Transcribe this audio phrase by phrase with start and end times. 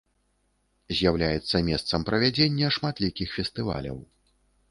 [0.99, 3.97] З'яўляецца месцам правядзення шматлікіх фестываляў.